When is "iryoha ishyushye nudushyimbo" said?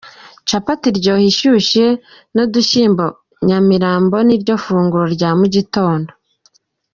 0.91-3.05